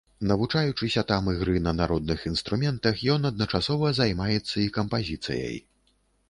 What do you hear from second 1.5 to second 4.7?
на народных інструментах, ён адначасова займаецца і